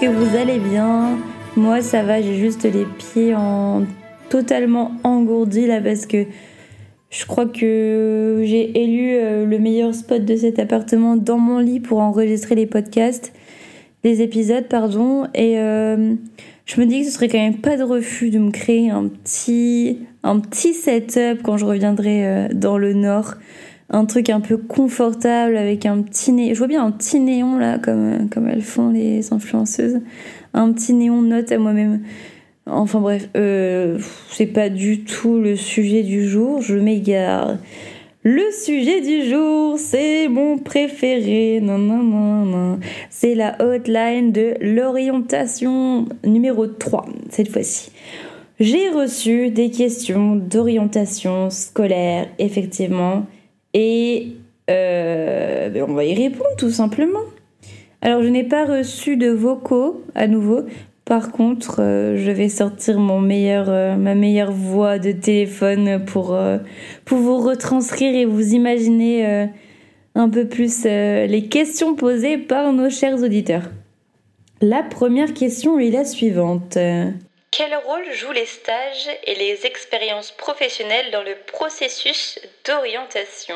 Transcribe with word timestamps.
Que 0.00 0.08
vous 0.08 0.36
allez 0.36 0.58
bien. 0.58 1.16
Moi 1.56 1.80
ça 1.80 2.02
va, 2.02 2.20
j'ai 2.20 2.34
juste 2.34 2.64
les 2.64 2.84
pieds 2.98 3.34
en 3.34 3.84
totalement 4.28 4.92
engourdis 5.04 5.66
là 5.66 5.80
parce 5.80 6.04
que 6.04 6.26
je 7.08 7.24
crois 7.24 7.46
que 7.46 8.42
j'ai 8.44 8.82
élu 8.82 9.14
euh, 9.14 9.46
le 9.46 9.58
meilleur 9.58 9.94
spot 9.94 10.22
de 10.22 10.36
cet 10.36 10.58
appartement 10.58 11.16
dans 11.16 11.38
mon 11.38 11.60
lit 11.60 11.80
pour 11.80 12.00
enregistrer 12.00 12.54
les 12.54 12.66
podcasts, 12.66 13.32
les 14.04 14.20
épisodes 14.20 14.68
pardon 14.68 15.28
et 15.34 15.58
euh, 15.58 16.14
je 16.66 16.80
me 16.80 16.84
dis 16.84 17.00
que 17.00 17.06
ce 17.06 17.12
serait 17.12 17.28
quand 17.28 17.38
même 17.38 17.62
pas 17.62 17.78
de 17.78 17.82
refus 17.82 18.28
de 18.28 18.38
me 18.38 18.50
créer 18.50 18.90
un 18.90 19.08
petit 19.08 20.00
un 20.22 20.40
petit 20.40 20.74
setup 20.74 21.42
quand 21.42 21.56
je 21.56 21.64
reviendrai 21.64 22.26
euh, 22.26 22.48
dans 22.52 22.76
le 22.76 22.92
nord 22.92 23.36
un 23.90 24.04
truc 24.04 24.30
un 24.30 24.40
peu 24.40 24.56
confortable 24.56 25.56
avec 25.56 25.86
un 25.86 26.02
petit 26.02 26.32
néon. 26.32 26.54
Je 26.54 26.58
vois 26.58 26.66
bien 26.66 26.84
un 26.84 26.90
petit 26.90 27.20
néon 27.20 27.58
là, 27.58 27.78
comme, 27.78 28.28
comme 28.30 28.48
elles 28.48 28.62
font 28.62 28.90
les 28.90 29.32
influenceuses. 29.32 30.00
Un 30.54 30.72
petit 30.72 30.92
néon 30.92 31.22
note 31.22 31.52
à 31.52 31.58
moi-même. 31.58 32.02
Enfin 32.66 33.00
bref, 33.00 33.28
euh, 33.36 33.98
c'est 34.30 34.46
pas 34.46 34.68
du 34.68 35.04
tout 35.04 35.38
le 35.38 35.54
sujet 35.54 36.02
du 36.02 36.26
jour, 36.28 36.60
je 36.62 36.74
m'égare. 36.74 37.58
Le 38.24 38.42
sujet 38.50 39.02
du 39.02 39.30
jour, 39.30 39.78
c'est 39.78 40.26
mon 40.26 40.58
préféré. 40.58 41.60
Non, 41.62 41.78
non, 41.78 42.02
non, 42.02 42.44
non. 42.44 42.80
C'est 43.08 43.36
la 43.36 43.56
hotline 43.62 44.32
de 44.32 44.54
l'orientation 44.60 46.06
numéro 46.24 46.66
3, 46.66 47.06
cette 47.30 47.52
fois-ci. 47.52 47.92
J'ai 48.58 48.88
reçu 48.88 49.50
des 49.50 49.70
questions 49.70 50.34
d'orientation 50.34 51.50
scolaire, 51.50 52.26
effectivement. 52.40 53.26
Et 53.78 54.28
euh, 54.70 55.68
ben, 55.68 55.84
on 55.86 55.92
va 55.92 56.04
y 56.06 56.14
répondre 56.14 56.56
tout 56.56 56.70
simplement. 56.70 57.20
Alors 58.00 58.22
je 58.22 58.28
n'ai 58.28 58.42
pas 58.42 58.64
reçu 58.64 59.18
de 59.18 59.28
vocaux 59.28 60.02
à 60.14 60.26
nouveau. 60.26 60.62
Par 61.04 61.30
contre, 61.30 61.82
euh, 61.82 62.16
je 62.16 62.30
vais 62.30 62.48
sortir 62.48 62.98
mon 62.98 63.22
euh, 63.30 63.96
ma 63.96 64.14
meilleure 64.14 64.50
voix 64.50 64.98
de 64.98 65.12
téléphone 65.12 66.02
pour, 66.06 66.38
pour 67.04 67.18
vous 67.18 67.38
retranscrire 67.38 68.14
et 68.14 68.24
vous 68.24 68.54
imaginer 68.54 69.46
un 70.14 70.28
peu 70.30 70.46
plus 70.46 70.84
les 70.84 71.46
questions 71.50 71.94
posées 71.94 72.38
par 72.38 72.72
nos 72.72 72.88
chers 72.88 73.22
auditeurs. 73.22 73.70
La 74.62 74.82
première 74.82 75.34
question 75.34 75.78
est 75.78 75.90
la 75.90 76.06
suivante. 76.06 76.78
Quel 77.56 77.74
rôle 77.86 78.04
jouent 78.12 78.32
les 78.32 78.44
stages 78.44 79.08
et 79.24 79.34
les 79.34 79.64
expériences 79.64 80.30
professionnelles 80.30 81.06
dans 81.10 81.22
le 81.22 81.32
processus 81.50 82.38
d'orientation 82.66 83.54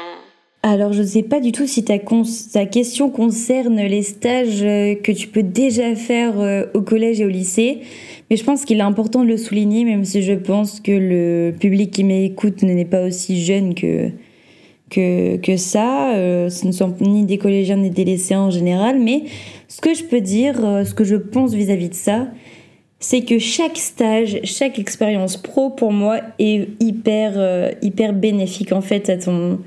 alors, 0.62 0.92
je 0.92 1.00
ne 1.00 1.06
sais 1.06 1.22
pas 1.22 1.40
du 1.40 1.52
tout 1.52 1.66
si 1.66 1.84
ta, 1.84 1.98
question 1.98 3.08
concerne 3.08 3.80
les 3.80 4.02
stages 4.02 4.62
euh, 4.62 4.94
que 4.94 5.10
tu 5.10 5.26
peux 5.26 5.42
déjà 5.42 5.94
faire 5.94 6.38
euh, 6.38 6.66
au 6.74 6.82
collège 6.82 7.22
et 7.22 7.24
au 7.24 7.30
lycée, 7.30 7.78
mais 8.28 8.36
je 8.36 8.44
pense 8.44 8.66
qu'il 8.66 8.76
est 8.76 8.82
important 8.82 9.22
de 9.22 9.28
le 9.28 9.38
souligner, 9.38 9.84
même 9.84 10.04
si 10.04 10.22
je 10.22 10.34
pense 10.34 10.80
que 10.80 10.92
le 10.92 11.54
public 11.58 11.90
qui 11.90 12.04
m'écoute 12.04 12.62
n'est 12.62 12.84
pas 12.84 13.06
aussi 13.06 13.42
jeune 13.42 13.74
que, 13.74 14.10
que, 14.90 15.38
que 15.38 15.56
ça. 15.56 16.14
Euh, 16.16 16.50
ce 16.50 16.66
ne 16.66 16.72
sont 16.72 16.94
ni 17.00 17.24
des 17.24 17.38
collégiens 17.38 17.78
ni 17.78 17.88
des 17.88 18.04
lycéens 18.04 18.42
en 18.42 18.50
général, 18.50 18.98
mais 18.98 19.22
ce 19.66 19.80
que 19.80 19.94
je 19.94 20.04
peux 20.04 20.20
dire, 20.20 20.56
ce 20.84 20.92
que 20.92 21.04
je 21.04 21.16
pense 21.16 21.54
vis-à-vis 21.54 21.86
-vis 21.86 21.90
de 21.90 21.94
ça, 21.94 22.26
c'est 23.00 23.22
que 23.22 23.38
chaque 23.38 23.78
stage, 23.78 24.40
chaque 24.44 24.78
expérience 24.78 25.38
pro 25.38 25.70
pour 25.70 25.90
moi 25.90 26.20
est 26.38 26.68
hyper 26.80 27.32
euh, 27.36 27.70
hyper 27.80 28.12
bénéfique 28.12 28.72
en 28.72 28.82
fait 28.82 29.08
à 29.08 29.16
ton 29.16 29.58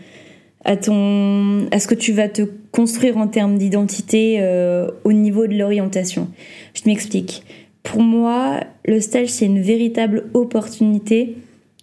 à 0.63 0.77
ton 0.77 1.67
à 1.71 1.79
ce 1.79 1.87
que 1.87 1.95
tu 1.95 2.13
vas 2.13 2.29
te 2.29 2.43
construire 2.71 3.17
en 3.17 3.27
termes 3.27 3.57
d'identité 3.57 4.37
euh, 4.39 4.87
au 5.03 5.13
niveau 5.13 5.47
de 5.47 5.55
l'orientation. 5.55 6.29
Je 6.75 6.83
m'explique. 6.85 7.43
Pour 7.81 8.01
moi, 8.01 8.61
le 8.85 8.99
stage 9.01 9.29
c'est 9.29 9.47
une 9.47 9.61
véritable 9.61 10.29
opportunité 10.35 11.35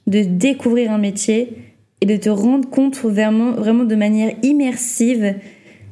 de 0.06 0.22
découvrir 0.22 0.92
un 0.92 0.98
métier 0.98 1.52
et 2.00 2.06
de 2.06 2.16
te 2.16 2.30
rendre 2.30 2.70
compte 2.70 2.96
vraiment 2.96 3.52
vraiment 3.52 3.84
de 3.84 3.96
manière 3.96 4.32
immersive 4.44 5.34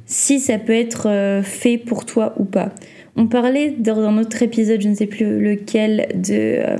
si 0.06 0.38
ça 0.38 0.58
peut 0.58 0.72
être 0.72 1.08
euh, 1.08 1.42
fait 1.42 1.78
pour 1.78 2.06
toi 2.06 2.34
ou 2.38 2.44
pas. 2.44 2.70
On 3.20 3.26
parlait 3.26 3.74
dans 3.76 3.98
un 3.98 4.16
autre 4.16 4.44
épisode, 4.44 4.80
je 4.80 4.88
ne 4.88 4.94
sais 4.94 5.06
plus 5.06 5.40
lequel, 5.40 6.06
de, 6.14 6.30
euh, 6.30 6.76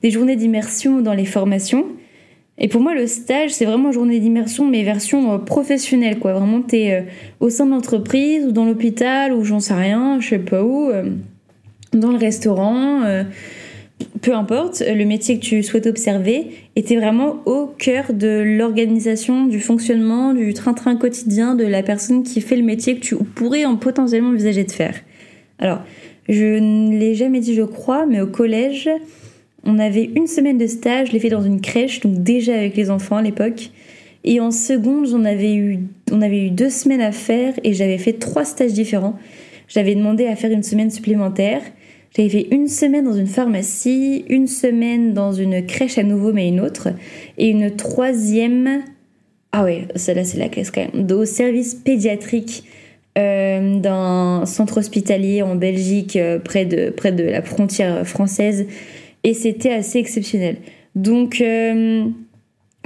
des 0.00 0.12
journées 0.12 0.36
d'immersion 0.36 1.00
dans 1.00 1.12
les 1.12 1.24
formations. 1.24 1.86
Et 2.56 2.68
pour 2.68 2.80
moi, 2.80 2.94
le 2.94 3.08
stage, 3.08 3.50
c'est 3.50 3.64
vraiment 3.64 3.90
journée 3.90 4.20
d'immersion, 4.20 4.64
mais 4.64 4.84
version 4.84 5.32
euh, 5.32 5.38
professionnelle, 5.38 6.20
quoi. 6.20 6.34
Vraiment, 6.34 6.62
tu 6.62 6.76
es 6.76 6.92
euh, 6.92 7.00
au 7.40 7.50
sein 7.50 7.66
de 7.66 7.72
l'entreprise 7.72 8.46
ou 8.46 8.52
dans 8.52 8.64
l'hôpital 8.64 9.32
ou 9.32 9.42
j'en 9.42 9.58
sais 9.58 9.74
rien, 9.74 10.20
je 10.20 10.28
sais 10.28 10.38
pas 10.38 10.62
où, 10.62 10.88
dans 11.92 12.12
le 12.12 12.16
restaurant, 12.16 13.02
peu 14.22 14.34
importe, 14.34 14.84
le 14.86 15.04
métier 15.04 15.40
que 15.40 15.44
tu 15.44 15.64
souhaites 15.64 15.88
observer, 15.88 16.46
était 16.76 16.96
vraiment 16.96 17.38
au 17.44 17.66
cœur 17.66 18.12
de 18.12 18.40
l'organisation, 18.56 19.46
du 19.46 19.58
fonctionnement, 19.58 20.32
du 20.32 20.54
train-train 20.54 20.94
quotidien 20.94 21.56
de 21.56 21.64
la 21.64 21.82
personne 21.82 22.22
qui 22.22 22.40
fait 22.40 22.56
le 22.56 22.62
métier 22.62 22.94
que 22.94 23.00
tu 23.00 23.16
pourrais 23.16 23.64
en 23.64 23.74
potentiellement 23.74 24.30
envisager 24.30 24.62
de 24.62 24.70
faire. 24.70 24.94
Alors, 25.58 25.80
je 26.28 26.58
ne 26.58 26.96
l'ai 26.96 27.14
jamais 27.14 27.40
dit, 27.40 27.54
je 27.54 27.62
crois, 27.62 28.06
mais 28.06 28.20
au 28.20 28.26
collège, 28.26 28.90
on 29.64 29.78
avait 29.78 30.10
une 30.14 30.26
semaine 30.26 30.58
de 30.58 30.66
stage, 30.66 31.08
je 31.08 31.12
l'ai 31.12 31.18
fait 31.18 31.28
dans 31.28 31.42
une 31.42 31.60
crèche, 31.60 32.00
donc 32.00 32.22
déjà 32.22 32.54
avec 32.54 32.76
les 32.76 32.90
enfants 32.90 33.16
à 33.16 33.22
l'époque. 33.22 33.70
Et 34.24 34.40
en 34.40 34.50
seconde, 34.50 35.06
j'en 35.06 35.24
avais 35.24 35.54
eu, 35.54 35.80
on 36.10 36.20
avait 36.20 36.46
eu 36.46 36.50
deux 36.50 36.70
semaines 36.70 37.00
à 37.00 37.12
faire 37.12 37.54
et 37.62 37.74
j'avais 37.74 37.98
fait 37.98 38.14
trois 38.14 38.44
stages 38.44 38.72
différents. 38.72 39.16
J'avais 39.68 39.94
demandé 39.94 40.26
à 40.26 40.36
faire 40.36 40.50
une 40.50 40.62
semaine 40.62 40.90
supplémentaire. 40.90 41.62
J'avais 42.16 42.28
fait 42.28 42.48
une 42.50 42.66
semaine 42.66 43.04
dans 43.04 43.12
une 43.12 43.26
pharmacie, 43.26 44.24
une 44.28 44.46
semaine 44.46 45.14
dans 45.14 45.32
une 45.32 45.64
crèche 45.64 45.98
à 45.98 46.02
nouveau, 46.02 46.32
mais 46.32 46.48
une 46.48 46.60
autre, 46.60 46.88
et 47.38 47.48
une 47.48 47.74
troisième. 47.74 48.82
Ah 49.52 49.64
ouais, 49.64 49.86
celle-là, 49.94 50.24
c'est 50.24 50.38
la 50.38 50.48
classe 50.48 50.70
quand 50.70 50.86
même. 50.92 51.10
Au 51.10 51.24
service 51.24 51.74
pédiatrique 51.74 52.64
euh, 53.16 53.78
d'un 53.78 54.44
centre 54.44 54.76
hospitalier 54.76 55.40
en 55.40 55.54
Belgique 55.54 56.16
euh, 56.16 56.38
près, 56.38 56.66
de, 56.66 56.90
près 56.90 57.12
de 57.12 57.24
la 57.24 57.40
frontière 57.40 58.06
française 58.06 58.66
et 59.24 59.32
c'était 59.32 59.72
assez 59.72 59.98
exceptionnel. 59.98 60.56
Donc 60.94 61.40
euh, 61.40 62.04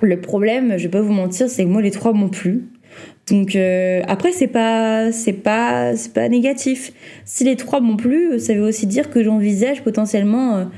le 0.01 0.21
problème, 0.21 0.79
je 0.79 0.85
vais 0.85 0.89
pas 0.89 1.01
vous 1.01 1.13
mentir, 1.13 1.51
c'est 1.51 1.65
que 1.65 1.69
moi 1.69 1.83
les 1.83 1.91
trois 1.91 2.13
m'ont 2.13 2.29
plu. 2.29 2.69
Donc 3.29 3.57
après 4.09 4.33
c'est 4.33 4.49
pas 4.49 5.13
c'est 5.13 5.33
pas 5.33 5.95
c'est 5.95 6.13
pas 6.13 6.29
négatif. 6.29 6.93
Si 7.25 7.45
les 7.45 7.55
trois 7.55 7.81
m'ont 7.81 7.97
plu, 7.97 8.41
ça 8.41 8.55
veut 8.55 8.63
aussi 8.63 8.87
dire 8.87 9.11
que 9.11 9.23
j'envisage 9.23 9.83
potentiellement 9.83 10.69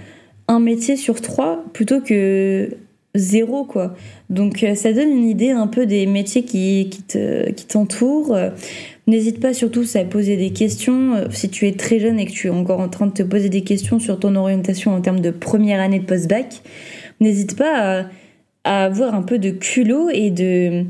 un 0.49 0.61
métier 0.61 0.97
sur 0.97 1.23
trois 1.23 1.65
plutôt 1.73 2.01
que 2.01 2.69
zéro 3.15 3.65
quoi. 3.65 3.95
Donc 4.31 4.65
ça 4.75 4.93
donne 4.93 5.11
une 5.11 5.29
idée 5.29 5.51
un 5.51 5.67
peu 5.67 5.87
des 5.87 6.07
métiers 6.07 6.45
qui, 6.45 6.89
qui 6.91 7.03
te 7.03 7.51
qui 7.51 7.67
t'entourent. 7.67 8.37
N'hésite 9.09 9.41
pas 9.41 9.53
surtout 9.53 9.85
à 9.95 10.05
poser 10.05 10.37
des 10.37 10.51
questions. 10.51 11.15
Euh, 11.15 11.27
si 11.31 11.49
tu 11.49 11.67
es 11.67 11.73
très 11.73 11.99
jeune 11.99 12.21
et 12.21 12.27
que 12.27 12.31
tu 12.31 12.47
es 12.47 12.51
encore 12.51 12.79
en 12.79 12.89
train 12.89 13.07
de 13.07 13.13
te 13.13 13.23
poser 13.23 13.49
des 13.49 13.63
questions 13.63 13.99
sur 13.99 14.19
ton 14.21 14.37
orientation 14.37 14.95
en 14.95 15.01
termes 15.01 15.21
de 15.21 15.31
première 15.31 15.81
année 15.81 15.99
de 15.99 16.05
post-bac, 16.05 16.63
n'hésite 17.21 17.57
pas 17.57 18.07
à, 18.65 18.85
avoir 18.85 19.15
un 19.15 19.23
peu 19.23 19.39
de 19.39 19.51
culot 19.51 20.09
et 20.11 20.31
de, 20.31 20.85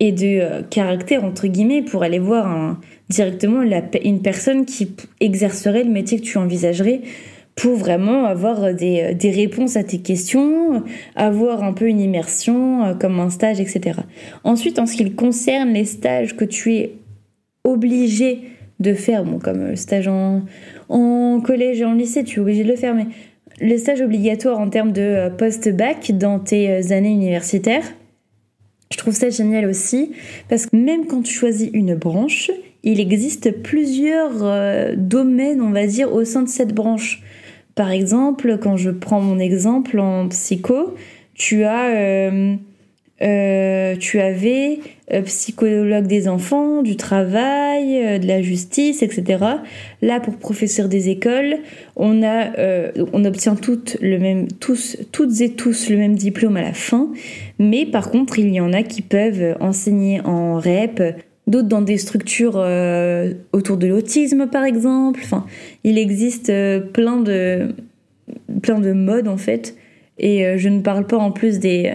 et 0.00 0.10
de 0.10 0.40
euh, 0.40 0.62
caractère, 0.62 1.24
entre 1.24 1.46
guillemets, 1.46 1.82
pour 1.82 2.02
aller 2.02 2.18
voir 2.18 2.76
directement 3.08 3.62
une 4.02 4.20
personne 4.20 4.64
qui 4.64 4.88
exercerait 5.20 5.84
le 5.84 5.90
métier 5.90 6.18
que 6.18 6.24
tu 6.24 6.38
envisagerais 6.38 7.02
pour 7.54 7.76
vraiment 7.76 8.24
avoir 8.24 8.74
des, 8.74 9.14
des, 9.14 9.30
réponses 9.30 9.76
à 9.76 9.84
tes 9.84 9.98
questions, 9.98 10.82
avoir 11.14 11.62
un 11.62 11.72
peu 11.72 11.86
une 11.86 12.00
immersion 12.00 12.84
euh, 12.84 12.94
comme 12.94 13.20
un 13.20 13.30
stage, 13.30 13.60
etc. 13.60 14.00
Ensuite, 14.42 14.78
en 14.78 14.86
ce 14.86 14.96
qui 14.96 15.12
concerne 15.12 15.72
les 15.72 15.84
stages 15.84 16.36
que 16.36 16.44
tu 16.44 16.74
es 16.74 16.94
obligé 17.64 18.40
de 18.80 18.92
faire, 18.94 19.24
bon, 19.24 19.38
comme 19.38 19.68
le 19.68 19.76
stage 19.76 20.08
en, 20.08 20.42
collège 21.44 21.80
et 21.80 21.84
en 21.84 21.94
lycée, 21.94 22.24
tu 22.24 22.38
es 22.38 22.42
obligé 22.42 22.64
de 22.64 22.68
le 22.68 22.76
faire, 22.76 22.94
mais 22.94 23.06
le 23.60 23.76
stage 23.78 24.00
obligatoire 24.00 24.58
en 24.58 24.68
termes 24.68 24.92
de 24.92 25.02
euh, 25.02 25.30
post-bac 25.30 26.12
dans 26.12 26.40
tes 26.40 26.70
euh, 26.70 26.92
années 26.92 27.10
universitaires, 27.10 27.84
je 28.92 28.98
trouve 28.98 29.14
ça 29.14 29.30
génial 29.30 29.66
aussi, 29.66 30.12
parce 30.48 30.66
que 30.66 30.76
même 30.76 31.06
quand 31.06 31.22
tu 31.22 31.32
choisis 31.32 31.70
une 31.72 31.94
branche, 31.94 32.50
il 32.82 33.00
existe 33.00 33.62
plusieurs 33.62 34.42
euh, 34.42 34.94
domaines, 34.96 35.60
on 35.60 35.70
va 35.70 35.86
dire, 35.86 36.12
au 36.12 36.24
sein 36.24 36.42
de 36.42 36.48
cette 36.48 36.74
branche. 36.74 37.22
Par 37.74 37.90
exemple, 37.90 38.58
quand 38.58 38.76
je 38.76 38.90
prends 38.90 39.20
mon 39.20 39.38
exemple 39.38 39.98
en 39.98 40.28
psycho, 40.28 40.94
tu 41.34 41.64
as... 41.64 42.30
Euh, 43.22 43.94
tu 43.96 44.20
avais 44.20 44.80
euh, 45.12 45.22
psychologue 45.22 46.06
des 46.06 46.26
enfants, 46.26 46.82
du 46.82 46.96
travail, 46.96 48.04
euh, 48.04 48.18
de 48.18 48.26
la 48.26 48.42
justice, 48.42 49.02
etc. 49.02 49.38
Là, 50.02 50.18
pour 50.18 50.36
professeur 50.36 50.88
des 50.88 51.08
écoles, 51.10 51.58
on 51.94 52.24
a, 52.24 52.50
on 53.12 53.24
obtient 53.24 53.54
toutes 53.54 53.96
le 54.00 54.18
même, 54.18 54.48
tous, 54.48 54.96
toutes 55.12 55.40
et 55.40 55.52
tous 55.52 55.90
le 55.90 55.96
même 55.96 56.16
diplôme 56.16 56.56
à 56.56 56.62
la 56.62 56.72
fin. 56.72 57.08
Mais 57.58 57.86
par 57.86 58.10
contre, 58.10 58.38
il 58.38 58.52
y 58.52 58.60
en 58.60 58.72
a 58.72 58.82
qui 58.82 59.00
peuvent 59.00 59.56
enseigner 59.60 60.20
en 60.22 60.58
REP 60.58 61.14
d'autres 61.46 61.68
dans 61.68 61.82
des 61.82 61.98
structures 61.98 62.56
autour 63.52 63.76
de 63.76 63.86
l'autisme 63.86 64.46
par 64.46 64.64
exemple. 64.64 65.20
Enfin, 65.22 65.46
il 65.84 65.98
existe 65.98 66.52
plein 66.92 67.20
de 67.20 67.74
plein 68.62 68.80
de 68.80 68.92
modes 68.92 69.28
en 69.28 69.36
fait. 69.36 69.76
Et 70.18 70.58
je 70.58 70.68
ne 70.68 70.80
parle 70.80 71.06
pas 71.06 71.18
en 71.18 71.32
plus 71.32 71.58
des, 71.58 71.94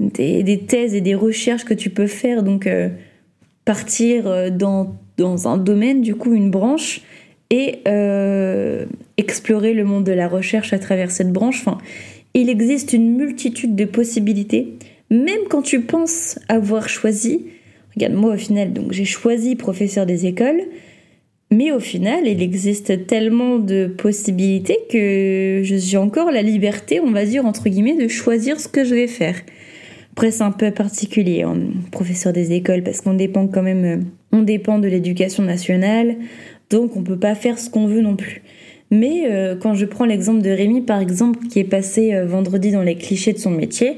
des, 0.00 0.60
thèses 0.66 0.94
et 0.94 1.00
des 1.00 1.14
recherches 1.14 1.64
que 1.64 1.74
tu 1.74 1.88
peux 1.88 2.08
faire. 2.08 2.42
Donc 2.42 2.68
partir 3.64 4.52
dans, 4.52 4.96
dans 5.16 5.48
un 5.48 5.56
domaine, 5.56 6.02
du 6.02 6.14
coup 6.14 6.34
une 6.34 6.50
branche, 6.50 7.00
et 7.50 7.80
euh, 7.86 8.86
explorer 9.16 9.74
le 9.74 9.84
monde 9.84 10.04
de 10.04 10.12
la 10.12 10.28
recherche 10.28 10.72
à 10.72 10.78
travers 10.78 11.10
cette 11.10 11.32
branche. 11.32 11.60
Enfin, 11.60 11.78
il 12.34 12.48
existe 12.48 12.92
une 12.92 13.16
multitude 13.16 13.76
de 13.76 13.84
possibilités, 13.84 14.74
même 15.10 15.46
quand 15.48 15.62
tu 15.62 15.80
penses 15.80 16.38
avoir 16.48 16.88
choisi. 16.88 17.46
Regarde, 17.96 18.14
moi 18.14 18.34
au 18.34 18.36
final, 18.36 18.72
donc 18.72 18.92
j'ai 18.92 19.04
choisi 19.04 19.56
professeur 19.56 20.06
des 20.06 20.26
écoles, 20.26 20.62
mais 21.50 21.70
au 21.70 21.80
final, 21.80 22.26
il 22.26 22.42
existe 22.42 23.06
tellement 23.06 23.58
de 23.58 23.86
possibilités 23.86 24.78
que 24.90 25.60
j'ai 25.62 25.96
encore 25.96 26.30
la 26.30 26.42
liberté, 26.42 27.00
on 27.00 27.12
va 27.12 27.24
dire 27.24 27.46
entre 27.46 27.68
guillemets, 27.68 27.96
de 27.96 28.08
choisir 28.08 28.58
ce 28.58 28.68
que 28.68 28.84
je 28.84 28.94
vais 28.94 29.06
faire. 29.06 29.36
Après, 30.12 30.30
c'est 30.30 30.42
un 30.42 30.52
peu 30.52 30.70
particulier, 30.70 31.42
hein, 31.42 31.56
professeur 31.90 32.32
des 32.32 32.52
écoles, 32.52 32.82
parce 32.82 33.00
qu'on 33.00 33.14
dépend 33.14 33.46
quand 33.46 33.62
même, 33.62 34.04
on 34.32 34.42
dépend 34.42 34.78
de 34.78 34.88
l'éducation 34.88 35.42
nationale, 35.42 36.16
donc 36.70 36.96
on 36.96 37.02
peut 37.02 37.18
pas 37.18 37.34
faire 37.34 37.58
ce 37.58 37.68
qu'on 37.68 37.86
veut 37.86 38.00
non 38.00 38.16
plus. 38.16 38.42
Mais 38.90 39.24
euh, 39.28 39.56
quand 39.56 39.74
je 39.74 39.86
prends 39.86 40.04
l'exemple 40.04 40.42
de 40.42 40.50
Rémi, 40.50 40.82
par 40.82 41.00
exemple, 41.00 41.46
qui 41.48 41.58
est 41.58 41.64
passé 41.64 42.14
euh, 42.14 42.26
vendredi 42.26 42.70
dans 42.70 42.82
les 42.82 42.94
clichés 42.94 43.32
de 43.32 43.38
son 43.38 43.50
métier, 43.50 43.96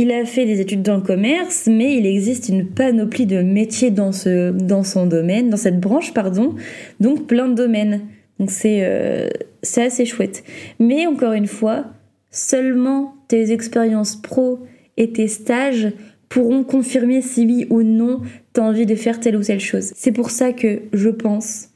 il 0.00 0.12
a 0.12 0.24
fait 0.24 0.46
des 0.46 0.60
études 0.60 0.80
dans 0.80 0.96
le 0.96 1.02
commerce, 1.02 1.68
mais 1.70 1.96
il 1.96 2.06
existe 2.06 2.48
une 2.48 2.66
panoplie 2.66 3.26
de 3.26 3.42
métiers 3.42 3.90
dans, 3.90 4.12
ce, 4.12 4.50
dans 4.50 4.82
son 4.82 5.04
domaine, 5.06 5.50
dans 5.50 5.58
cette 5.58 5.78
branche, 5.78 6.14
pardon, 6.14 6.54
donc 7.00 7.26
plein 7.26 7.48
de 7.48 7.54
domaines. 7.54 8.00
Donc 8.38 8.50
c'est 8.50 8.78
euh, 8.80 9.28
assez 9.76 10.06
chouette. 10.06 10.42
Mais 10.78 11.06
encore 11.06 11.34
une 11.34 11.46
fois, 11.46 11.84
seulement 12.30 13.14
tes 13.28 13.52
expériences 13.52 14.16
pro 14.16 14.60
et 14.96 15.12
tes 15.12 15.28
stages 15.28 15.92
pourront 16.30 16.64
confirmer 16.64 17.20
si 17.20 17.44
oui 17.44 17.66
ou 17.68 17.82
non 17.82 18.22
tu 18.54 18.60
as 18.60 18.64
envie 18.64 18.86
de 18.86 18.94
faire 18.94 19.20
telle 19.20 19.36
ou 19.36 19.42
telle 19.42 19.60
chose. 19.60 19.92
C'est 19.96 20.12
pour 20.12 20.30
ça 20.30 20.54
que 20.54 20.80
je 20.94 21.10
pense 21.10 21.68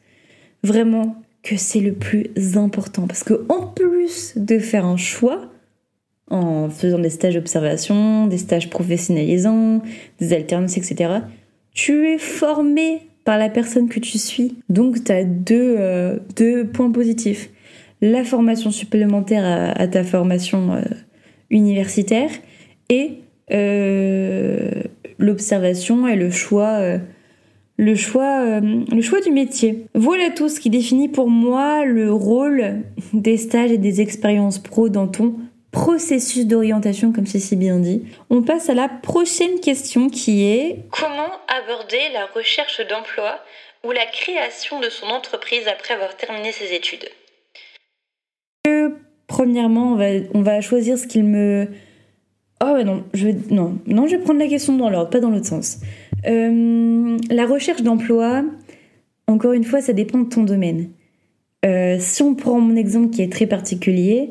vraiment 0.63 1.17
que 1.43 1.57
c'est 1.59 1.81
le 1.81 1.93
plus 1.93 2.31
important. 2.57 3.07
Parce 3.07 3.23
que 3.23 3.45
en 3.51 3.67
plus 3.67 4.33
de 4.37 4.59
faire 4.59 4.87
un 4.87 4.97
choix, 4.97 5.51
en 6.31 6.71
faisant 6.71 6.99
des 6.99 7.11
stages 7.11 7.35
d'observation, 7.35 8.27
des 8.27 8.39
stages 8.39 8.71
professionnalisants, 8.71 9.83
des 10.21 10.33
alternances, 10.33 10.77
etc., 10.77 11.21
tu 11.75 12.09
es 12.09 12.19
formé 12.19 13.03
par 13.25 13.39
la 13.39 13.49
personne 13.49 13.89
que 13.89 14.01
tu 14.01 14.19
suis. 14.19 14.57
Donc 14.69 15.03
tu 15.05 15.13
as 15.13 15.25
deux, 15.25 15.77
euh, 15.79 16.19
deux, 16.37 16.67
points 16.67 16.91
positifs. 16.91 17.51
La 18.01 18.23
formation 18.23 18.71
supplémentaire 18.71 19.75
à, 19.77 19.89
ta 19.89 20.05
formation 20.05 20.75
euh, 20.75 20.83
universitaire 21.51 22.31
et 22.91 23.21
euh, 23.51 24.71
l'observation 25.19 26.07
et 26.07 26.17
le 26.17 26.31
choix 26.31 26.99
le 27.77 27.97
choix, 27.97 28.61
le 28.61 29.01
choix 29.03 29.21
du 29.21 29.33
métier. 29.33 29.87
Voilà 29.95 30.31
tout 30.31 30.49
ce 30.49 30.61
qui 30.61 30.71
définit 30.71 31.09
pour 31.09 31.29
moi 31.29 31.85
le 31.85 32.13
rôle 32.13 32.83
des 33.13 33.37
stages 33.37 33.73
et 33.73 33.79
des 33.79 34.01
expériences 34.01 34.61
pro 34.61 34.89
dans 34.89 35.09
ton 35.09 35.35
processus 35.75 36.47
d'orientation, 36.47 37.13
comme 37.13 37.27
c'est 37.27 37.41
si 37.41 37.57
bien 37.57 37.79
dit. 37.81 38.05
On 38.31 38.43
passe 38.43 38.71
à 38.71 38.75
la 38.75 38.89
prochaine 38.89 39.59
question 39.61 40.09
qui 40.09 40.45
est 40.45 40.79
Comment 40.93 41.33
aborder 41.49 41.99
la 42.13 42.27
recherche 42.27 42.81
d'emploi 42.89 43.41
ou 43.85 43.91
la 43.91 44.07
création 44.07 44.79
de 44.79 44.89
son 44.89 45.07
entreprise 45.07 45.67
après 45.67 45.95
avoir 45.95 46.17
terminé 46.17 46.53
ses 46.53 46.73
études? 46.75 47.09
Euh, 48.69 48.91
Premièrement, 49.27 49.93
on 49.93 49.97
va, 49.97 50.07
on 50.33 50.43
va 50.43 50.61
choisir 50.61 50.97
ce 50.97 51.09
qu'il 51.09 51.25
me... 51.25 51.67
Oh 52.63 52.79
non, 52.85 53.05
je 53.13 53.27
vais... 53.27 53.37
non, 53.51 53.79
non, 53.87 54.07
je 54.07 54.17
vais 54.17 54.23
prendre 54.23 54.39
la 54.39 54.47
question 54.47 54.77
dans 54.77 54.89
l'ordre, 54.89 55.11
pas 55.11 55.19
dans 55.19 55.31
l'autre 55.31 55.47
sens. 55.47 55.81
Euh, 56.27 57.19
la 57.31 57.47
recherche 57.47 57.83
d'emploi, 57.83 58.45
encore 59.27 59.55
une 59.55 59.65
fois, 59.65 59.81
ça 59.81 59.93
dépend 59.93 60.19
de 60.21 60.29
ton 60.29 60.45
domaine. 60.45 60.91
Euh, 61.67 61.97
si 61.99 62.23
on 62.23 62.37
prend 62.37 62.61
mon 62.61 62.77
exemple 62.77 63.11
qui 63.11 63.23
est 63.23 63.33
très 63.33 63.47
particulier, 63.47 64.31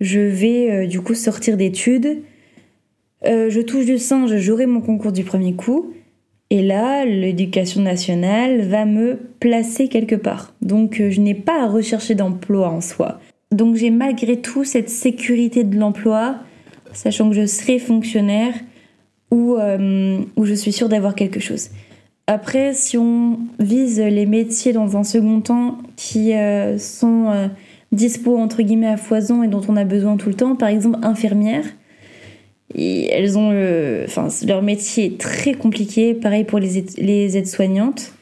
je 0.00 0.20
vais 0.20 0.70
euh, 0.70 0.86
du 0.86 1.00
coup 1.00 1.14
sortir 1.14 1.56
d'études, 1.56 2.22
je 3.24 3.60
touche 3.60 3.84
du 3.84 3.98
singe, 3.98 4.36
j'aurai 4.36 4.66
mon 4.66 4.80
concours 4.80 5.12
du 5.12 5.24
premier 5.24 5.54
coup, 5.54 5.92
et 6.50 6.62
là, 6.62 7.04
l'éducation 7.04 7.82
nationale 7.82 8.62
va 8.62 8.84
me 8.84 9.18
placer 9.40 9.88
quelque 9.88 10.14
part. 10.14 10.54
Donc 10.62 11.02
je 11.10 11.20
n'ai 11.20 11.34
pas 11.34 11.64
à 11.64 11.66
rechercher 11.66 12.14
d'emploi 12.14 12.68
en 12.68 12.80
soi. 12.80 13.20
Donc 13.50 13.76
j'ai 13.76 13.90
malgré 13.90 14.40
tout 14.40 14.64
cette 14.64 14.88
sécurité 14.88 15.64
de 15.64 15.76
l'emploi, 15.76 16.36
sachant 16.92 17.28
que 17.28 17.34
je 17.34 17.46
serai 17.46 17.78
fonctionnaire 17.78 18.54
euh, 19.32 20.20
où 20.36 20.44
je 20.44 20.54
suis 20.54 20.72
sûre 20.72 20.88
d'avoir 20.88 21.14
quelque 21.14 21.40
chose. 21.40 21.68
Après, 22.26 22.72
si 22.72 22.96
on 22.96 23.38
vise 23.58 24.00
les 24.00 24.26
métiers 24.26 24.72
dans 24.72 24.96
un 24.96 25.04
second 25.04 25.40
temps 25.40 25.78
qui 25.96 26.34
euh, 26.34 26.78
sont 26.78 27.30
euh, 27.30 27.48
dispo 27.92 28.36
entre 28.36 28.62
guillemets 28.62 28.88
à 28.88 28.96
foison 28.96 29.42
et 29.42 29.48
dont 29.48 29.62
on 29.68 29.76
a 29.76 29.84
besoin 29.84 30.16
tout 30.16 30.28
le 30.28 30.34
temps, 30.34 30.56
par 30.56 30.68
exemple 30.68 30.98
infirmières, 31.02 31.64
et 32.74 33.06
elles 33.06 33.38
ont 33.38 33.50
enfin, 34.04 34.28
leur 34.46 34.62
métier 34.62 35.06
est 35.06 35.20
très 35.20 35.54
compliqué, 35.54 36.14
pareil 36.14 36.44
pour 36.44 36.58
les, 36.58 37.36
aides-soignantes. 37.36 38.12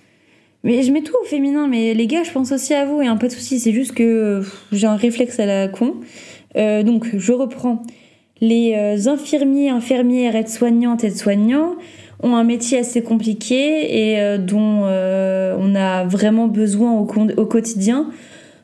Mais 0.62 0.82
je 0.82 0.92
mets 0.92 1.02
tout 1.02 1.14
au 1.20 1.24
féminin, 1.24 1.66
mais 1.68 1.94
les 1.94 2.06
gars, 2.06 2.22
je 2.22 2.30
pense 2.30 2.52
aussi 2.52 2.74
à 2.74 2.84
vous, 2.86 3.02
et 3.02 3.06
un 3.06 3.16
pas 3.16 3.26
de 3.26 3.32
souci, 3.32 3.58
c'est 3.58 3.72
juste 3.72 3.92
que 3.92 4.42
j'ai 4.72 4.86
un 4.86 4.96
réflexe 4.96 5.40
à 5.40 5.46
la 5.46 5.68
con. 5.68 5.94
donc, 6.54 7.16
je 7.16 7.32
reprends. 7.32 7.82
Les 8.40 8.74
euh, 8.74 9.10
infirmiers, 9.10 9.70
infirmières, 9.70 10.36
aides-soignantes, 10.36 11.04
aides-soignants 11.04 11.76
ont 12.22 12.36
un 12.36 12.44
métier 12.44 12.78
assez 12.78 13.02
compliqué 13.02 14.12
et 14.12 14.20
euh, 14.20 14.38
dont 14.38 14.82
euh, 14.84 15.56
on 15.58 15.74
a 15.74 16.04
vraiment 16.04 16.46
besoin 16.46 16.92
au, 16.92 17.04
quotidien. 17.46 18.11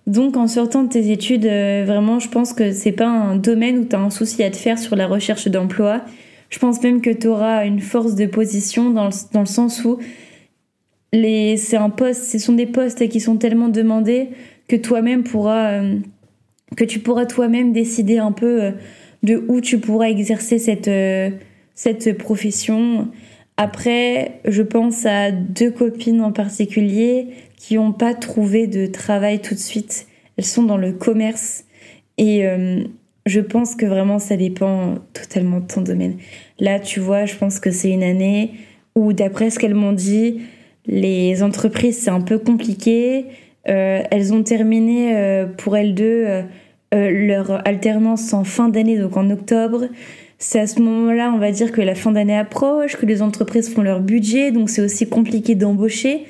Donc 0.07 0.37
en 0.37 0.49
sortant 0.49 0.83
de 0.83 0.89
tes 0.89 1.11
études, 1.11 1.45
vraiment, 1.45 2.19
je 2.19 2.29
pense 2.29 2.53
que 2.53 2.73
c'est 2.73 2.93
pas 2.93 3.09
un 3.09 3.37
domaine 3.37 3.79
où 3.79 3.85
tu 3.85 3.95
as 3.95 4.01
un 4.01 4.11
souci 4.11 4.43
à 4.43 4.51
te 4.51 4.57
faire 4.57 4.79
sur 4.79 4.97
la 4.97 5.07
recherche 5.07 5.49
d'emploi. 5.49 6.03
Je 6.51 6.59
pense 6.59 6.83
même 6.83 7.01
que 7.01 7.11
tu 7.11 7.29
auras 7.29 7.65
une 7.65 7.81
force 7.81 8.15
de 8.15 8.27
position 8.27 8.91
dans 8.91 9.07
le, 9.07 9.13
dans 9.33 9.41
le 9.41 9.47
sens 9.47 9.85
où 9.85 9.99
les, 11.13 11.57
c'est 11.57 11.77
un 11.77 11.91
poste, 11.91 12.25
ce 12.25 12.39
sont 12.39 12.55
des 12.55 12.67
postes 12.67 13.09
qui 13.09 13.21
sont 13.21 13.37
tellement 13.37 13.69
demandés 13.69 14.31
que 14.69 14.77
toi-même 14.77 15.23
pourras, 15.23 15.83
que 16.77 16.85
tu 16.85 16.99
pourras 16.99 17.27
toi-même 17.27 17.73
décider 17.73 18.19
un 18.19 18.33
peu 18.33 18.73
de 19.23 19.45
où 19.49 19.61
tu 19.61 19.79
pourras 19.79 20.09
exercer 20.09 20.59
cette, 20.59 20.89
euh, 20.89 21.31
cette 21.75 22.17
profession. 22.19 23.09
Après, 23.57 24.41
je 24.47 24.63
pense 24.63 25.07
à 25.07 25.31
deux 25.31 25.71
copines 25.71 26.21
en 26.21 26.33
particulier 26.33 27.29
qui 27.63 27.77
n'ont 27.77 27.93
pas 27.93 28.13
trouvé 28.13 28.67
de 28.67 28.87
travail 28.87 29.41
tout 29.41 29.55
de 29.55 29.61
suite. 29.61 30.09
Elles 30.37 30.45
sont 30.45 30.65
dans 30.65 30.77
le 30.77 30.91
commerce 30.91 31.63
et 32.19 32.45
euh, 32.45 32.83
je 33.25 33.39
pense 33.39 33.77
que 33.77 33.87
vraiment 33.87 34.19
ça 34.19 34.37
dépend 34.37 34.97
totalement 35.13 35.61
de 35.61 35.67
ton 35.67 35.81
domaine. 35.81 36.17
Là, 36.59 36.81
tu 36.81 36.99
vois, 36.99 37.25
je 37.25 37.37
pense 37.37 37.61
que 37.61 37.71
c'est 37.71 37.91
une 37.91 38.03
année 38.03 38.51
où, 38.97 39.13
d'après 39.13 39.51
ce 39.51 39.61
qu'elles 39.61 39.77
m'ont 39.77 39.93
dit, 39.93 40.41
les 40.87 41.45
entreprises 41.45 41.99
c'est 41.99 42.11
un 42.11 42.21
peu 42.21 42.41
compliqué. 42.41 43.27
Euh, 43.69 44.03
elles 44.11 44.35
ont 44.35 44.43
terminé 44.43 45.47
pour 45.57 45.77
elles 45.77 45.95
deux 45.95 46.27
euh, 46.93 47.11
leur 47.11 47.67
alternance 47.67 48.35
en 48.35 48.43
fin 48.43 48.71
d'année, 48.71 48.99
donc 48.99 49.17
en 49.17 49.31
octobre. 49.31 49.87
C'est 50.39 50.59
à 50.59 50.67
ce 50.67 50.81
moment-là, 50.81 51.33
on 51.33 51.39
va 51.39 51.53
dire 51.53 51.71
que 51.71 51.81
la 51.81 51.95
fin 51.95 52.11
d'année 52.11 52.37
approche, 52.37 52.97
que 52.97 53.07
les 53.07 53.23
entreprises 53.23 53.73
font 53.73 53.83
leur 53.83 54.01
budget, 54.01 54.51
donc 54.51 54.69
c'est 54.69 54.83
aussi 54.83 55.09
compliqué 55.09 55.55
d'embaucher. 55.55 56.27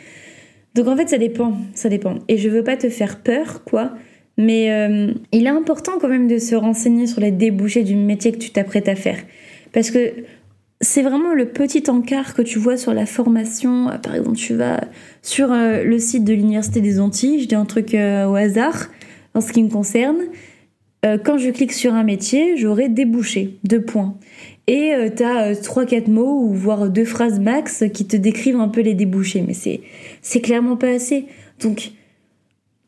Donc 0.74 0.88
en 0.88 0.96
fait, 0.96 1.08
ça 1.08 1.18
dépend, 1.18 1.56
ça 1.74 1.88
dépend. 1.88 2.16
Et 2.28 2.38
je 2.38 2.48
veux 2.48 2.64
pas 2.64 2.76
te 2.76 2.88
faire 2.88 3.20
peur, 3.20 3.62
quoi, 3.64 3.92
mais 4.38 4.70
euh, 4.70 5.12
il 5.32 5.46
est 5.46 5.50
important 5.50 5.92
quand 6.00 6.08
même 6.08 6.28
de 6.28 6.38
se 6.38 6.54
renseigner 6.54 7.06
sur 7.06 7.20
les 7.20 7.30
débouchés 7.30 7.82
du 7.82 7.94
métier 7.94 8.32
que 8.32 8.38
tu 8.38 8.50
t'apprêtes 8.50 8.88
à 8.88 8.94
faire. 8.94 9.18
Parce 9.72 9.90
que 9.90 10.12
c'est 10.80 11.02
vraiment 11.02 11.34
le 11.34 11.46
petit 11.46 11.88
encart 11.88 12.34
que 12.34 12.42
tu 12.42 12.58
vois 12.58 12.76
sur 12.76 12.92
la 12.92 13.06
formation. 13.06 13.90
Par 14.02 14.14
exemple, 14.14 14.36
tu 14.36 14.54
vas 14.54 14.80
sur 15.20 15.52
euh, 15.52 15.84
le 15.84 15.98
site 15.98 16.24
de 16.24 16.32
l'Université 16.32 16.80
des 16.80 17.00
Antilles, 17.00 17.40
je 17.40 17.48
dis 17.48 17.54
un 17.54 17.66
truc 17.66 17.94
au 17.94 18.34
hasard 18.34 18.88
en 19.34 19.40
ce 19.40 19.52
qui 19.52 19.62
me 19.62 19.68
concerne. 19.68 20.18
Euh, 21.04 21.18
quand 21.18 21.36
je 21.36 21.50
clique 21.50 21.72
sur 21.72 21.94
un 21.94 22.04
métier, 22.04 22.56
j'aurai 22.56 22.88
débouché, 22.88 23.58
deux 23.64 23.82
points. 23.82 24.14
Et 24.66 24.94
euh, 24.94 25.10
tu 25.14 25.22
as 25.24 25.52
3-4 25.52 26.10
mots 26.10 26.42
ou 26.44 26.54
voire 26.54 26.88
deux 26.88 27.04
phrases 27.04 27.40
max 27.40 27.84
qui 27.92 28.06
te 28.06 28.16
décrivent 28.16 28.60
un 28.60 28.68
peu 28.68 28.80
les 28.80 28.94
débouchés, 28.94 29.42
mais 29.46 29.54
c'est, 29.54 29.80
c'est 30.20 30.40
clairement 30.40 30.76
pas 30.76 30.90
assez. 30.90 31.26
Donc, 31.60 31.92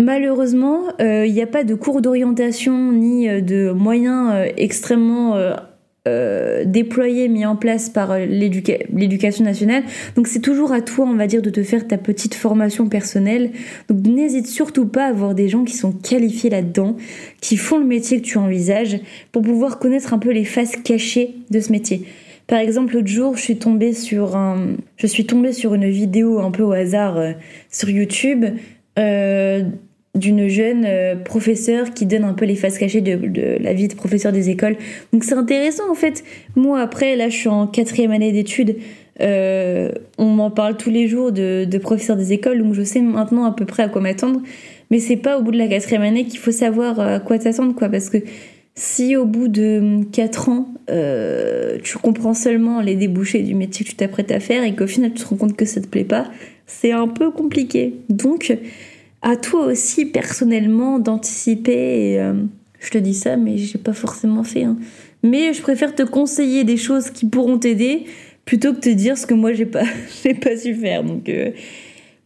malheureusement, 0.00 0.84
il 1.00 1.04
euh, 1.04 1.28
n'y 1.28 1.42
a 1.42 1.46
pas 1.46 1.64
de 1.64 1.74
cours 1.74 2.00
d'orientation 2.00 2.92
ni 2.92 3.26
de 3.42 3.72
moyens 3.72 4.50
extrêmement 4.56 5.36
euh, 6.06 6.64
déployé, 6.66 7.28
mis 7.28 7.46
en 7.46 7.56
place 7.56 7.88
par 7.88 8.18
l'éducation 8.18 9.44
nationale. 9.44 9.84
Donc 10.16 10.26
c'est 10.26 10.40
toujours 10.40 10.72
à 10.72 10.82
toi, 10.82 11.06
on 11.08 11.14
va 11.14 11.26
dire, 11.26 11.40
de 11.40 11.50
te 11.50 11.62
faire 11.62 11.86
ta 11.86 11.96
petite 11.96 12.34
formation 12.34 12.88
personnelle. 12.88 13.50
Donc 13.88 14.06
n'hésite 14.06 14.46
surtout 14.46 14.86
pas 14.86 15.06
à 15.06 15.08
avoir 15.08 15.34
des 15.34 15.48
gens 15.48 15.64
qui 15.64 15.74
sont 15.74 15.92
qualifiés 15.92 16.50
là-dedans, 16.50 16.96
qui 17.40 17.56
font 17.56 17.78
le 17.78 17.86
métier 17.86 18.20
que 18.20 18.26
tu 18.26 18.38
envisages, 18.38 19.00
pour 19.32 19.42
pouvoir 19.42 19.78
connaître 19.78 20.12
un 20.12 20.18
peu 20.18 20.30
les 20.30 20.44
faces 20.44 20.76
cachées 20.76 21.36
de 21.50 21.60
ce 21.60 21.72
métier. 21.72 22.02
Par 22.46 22.58
exemple, 22.58 22.94
l'autre 22.94 23.08
jour, 23.08 23.36
je 23.36 23.42
suis 23.42 23.56
tombée 23.56 23.94
sur 23.94 24.36
un, 24.36 24.76
je 24.96 25.06
suis 25.06 25.24
tombée 25.24 25.52
sur 25.52 25.74
une 25.74 25.88
vidéo 25.88 26.40
un 26.40 26.50
peu 26.50 26.62
au 26.62 26.72
hasard 26.72 27.16
euh, 27.16 27.32
sur 27.70 27.88
YouTube 27.88 28.44
euh, 28.98 29.64
d'une 30.14 30.48
jeune 30.48 30.84
euh, 30.86 31.16
professeure 31.16 31.92
qui 31.92 32.06
donne 32.06 32.24
un 32.24 32.34
peu 32.34 32.44
les 32.44 32.54
faces 32.54 32.78
cachées 32.78 33.00
de, 33.00 33.58
la 33.60 33.72
vie 33.72 33.88
de 33.88 33.94
professeur 33.94 34.32
des 34.32 34.48
écoles. 34.50 34.76
Donc 35.12 35.24
c'est 35.24 35.34
intéressant 35.34 35.90
en 35.90 35.94
fait. 35.94 36.22
Moi 36.54 36.80
après, 36.80 37.16
là 37.16 37.28
je 37.28 37.36
suis 37.36 37.48
en 37.48 37.66
quatrième 37.66 38.12
année 38.12 38.32
d'études. 38.32 38.76
Euh, 39.20 39.92
on 40.18 40.26
m'en 40.26 40.50
parle 40.50 40.76
tous 40.76 40.90
les 40.90 41.06
jours 41.06 41.30
de, 41.32 41.64
de 41.64 41.78
professeur 41.78 42.16
des 42.16 42.32
écoles, 42.32 42.62
donc 42.62 42.74
je 42.74 42.82
sais 42.82 43.00
maintenant 43.00 43.44
à 43.44 43.52
peu 43.52 43.64
près 43.64 43.82
à 43.82 43.88
quoi 43.88 44.00
m'attendre. 44.00 44.40
Mais 44.90 44.98
c'est 44.98 45.16
pas 45.16 45.38
au 45.38 45.42
bout 45.42 45.50
de 45.50 45.58
la 45.58 45.68
quatrième 45.68 46.02
année 46.02 46.24
qu'il 46.24 46.38
faut 46.38 46.52
savoir 46.52 47.00
à 47.00 47.20
quoi 47.20 47.38
t'attendre, 47.38 47.74
quoi. 47.74 47.88
Parce 47.88 48.10
que 48.10 48.18
si 48.74 49.16
au 49.16 49.24
bout 49.24 49.48
de 49.48 50.04
quatre 50.12 50.48
ans, 50.48 50.68
euh, 50.90 51.78
tu 51.82 51.96
comprends 51.98 52.34
seulement 52.34 52.80
les 52.80 52.96
débouchés 52.96 53.42
du 53.42 53.54
métier 53.54 53.84
que 53.84 53.90
tu 53.90 53.96
t'apprêtes 53.96 54.32
à 54.32 54.40
faire 54.40 54.64
et 54.64 54.74
qu'au 54.74 54.86
final 54.86 55.12
tu 55.14 55.22
te 55.22 55.28
rends 55.28 55.36
compte 55.36 55.56
que 55.56 55.64
ça 55.64 55.80
te 55.80 55.86
plaît 55.86 56.04
pas, 56.04 56.30
c'est 56.66 56.92
un 56.92 57.08
peu 57.08 57.30
compliqué. 57.30 57.94
Donc, 58.08 58.56
à 59.24 59.36
toi 59.36 59.66
aussi 59.66 60.04
personnellement 60.04 60.98
d'anticiper. 60.98 62.20
Euh, 62.20 62.34
je 62.78 62.90
te 62.90 62.98
dis 62.98 63.14
ça, 63.14 63.36
mais 63.36 63.56
j'ai 63.56 63.78
pas 63.78 63.94
forcément 63.94 64.44
fait. 64.44 64.64
Hein. 64.64 64.76
Mais 65.22 65.54
je 65.54 65.62
préfère 65.62 65.94
te 65.94 66.02
conseiller 66.02 66.62
des 66.64 66.76
choses 66.76 67.10
qui 67.10 67.26
pourront 67.26 67.58
t'aider 67.58 68.04
plutôt 68.44 68.74
que 68.74 68.80
te 68.80 68.90
dire 68.90 69.16
ce 69.16 69.26
que 69.26 69.32
moi 69.32 69.54
j'ai 69.54 69.64
pas, 69.64 69.84
j'ai 70.22 70.34
pas 70.34 70.56
su 70.56 70.74
faire. 70.74 71.02
Donc, 71.02 71.30
euh, 71.30 71.50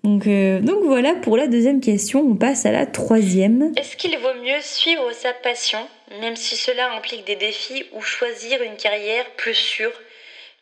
donc, 0.02 0.26
euh, 0.26 0.60
donc 0.60 0.82
voilà 0.84 1.14
pour 1.14 1.36
la 1.36 1.46
deuxième 1.46 1.80
question. 1.80 2.20
On 2.20 2.34
passe 2.34 2.66
à 2.66 2.72
la 2.72 2.84
troisième. 2.84 3.72
Est-ce 3.76 3.96
qu'il 3.96 4.18
vaut 4.18 4.42
mieux 4.42 4.60
suivre 4.60 5.08
sa 5.12 5.32
passion, 5.32 5.78
même 6.20 6.34
si 6.34 6.56
cela 6.56 6.92
implique 6.96 7.24
des 7.24 7.36
défis, 7.36 7.84
ou 7.96 8.00
choisir 8.00 8.60
une 8.60 8.76
carrière 8.76 9.24
plus 9.36 9.54
sûre, 9.54 9.92